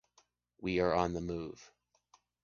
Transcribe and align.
We 0.59 0.79
are 0.79 0.95
on 0.95 1.13
the 1.13 1.21
move. 1.21 1.69